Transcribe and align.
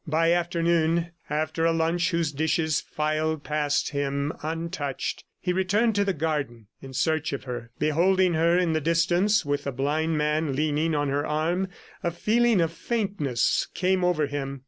By 0.07 0.33
afternoon, 0.33 1.11
after 1.29 1.63
a 1.63 1.71
lunch 1.71 2.09
whose 2.09 2.31
dishes 2.31 2.81
filed 2.81 3.43
past 3.43 3.91
him 3.91 4.33
untouched, 4.41 5.25
he 5.39 5.53
returned 5.53 5.93
to 5.93 6.03
the 6.03 6.11
garden 6.11 6.65
in 6.81 6.91
search 6.93 7.33
of 7.33 7.43
her. 7.43 7.69
Beholding 7.77 8.33
her 8.33 8.57
in 8.57 8.73
the 8.73 8.81
distance 8.81 9.45
with 9.45 9.65
the 9.65 9.71
blind 9.71 10.17
man 10.17 10.55
leaning 10.55 10.95
on 10.95 11.09
her 11.09 11.23
arm, 11.27 11.67
a 12.01 12.09
feeling 12.09 12.61
of 12.61 12.71
faintness 12.73 13.67
came 13.75 14.03
over 14.03 14.25
him. 14.25 14.59